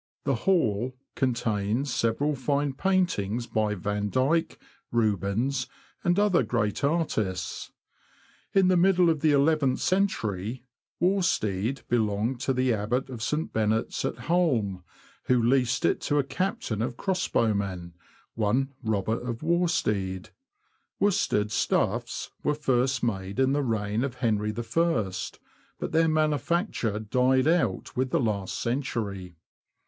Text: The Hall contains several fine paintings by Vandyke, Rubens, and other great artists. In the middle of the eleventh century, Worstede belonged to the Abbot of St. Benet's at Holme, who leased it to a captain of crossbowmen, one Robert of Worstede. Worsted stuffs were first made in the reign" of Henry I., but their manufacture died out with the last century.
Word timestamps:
The 0.23 0.33
Hall 0.49 0.95
contains 1.13 1.93
several 1.93 2.33
fine 2.33 2.73
paintings 2.73 3.45
by 3.45 3.75
Vandyke, 3.75 4.57
Rubens, 4.91 5.67
and 6.03 6.17
other 6.17 6.41
great 6.41 6.83
artists. 6.83 7.71
In 8.51 8.67
the 8.67 8.77
middle 8.77 9.11
of 9.11 9.19
the 9.19 9.31
eleventh 9.31 9.79
century, 9.79 10.63
Worstede 10.99 11.83
belonged 11.87 12.39
to 12.39 12.51
the 12.51 12.73
Abbot 12.73 13.11
of 13.11 13.21
St. 13.21 13.53
Benet's 13.53 14.03
at 14.03 14.17
Holme, 14.25 14.83
who 15.25 15.39
leased 15.39 15.85
it 15.85 16.01
to 16.01 16.17
a 16.17 16.23
captain 16.23 16.81
of 16.81 16.97
crossbowmen, 16.97 17.93
one 18.33 18.73
Robert 18.81 19.21
of 19.21 19.43
Worstede. 19.43 20.31
Worsted 20.99 21.51
stuffs 21.51 22.31
were 22.41 22.55
first 22.55 23.03
made 23.03 23.39
in 23.39 23.53
the 23.53 23.61
reign" 23.61 24.03
of 24.03 24.15
Henry 24.15 24.51
I., 24.51 25.11
but 25.77 25.91
their 25.91 26.07
manufacture 26.07 26.97
died 26.97 27.47
out 27.47 27.95
with 27.95 28.09
the 28.09 28.19
last 28.19 28.59
century. 28.59 29.35